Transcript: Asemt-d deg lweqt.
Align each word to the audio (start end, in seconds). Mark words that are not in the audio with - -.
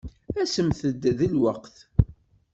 Asemt-d 0.41 1.03
deg 1.19 1.21
lweqt. 1.33 1.77